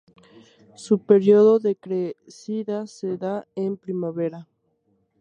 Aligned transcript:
Su 0.77 0.97
período 1.05 1.59
de 1.59 1.75
crecidas 1.75 2.89
se 2.89 3.17
da 3.19 3.47
en 3.53 3.77
primavera. 3.77 4.47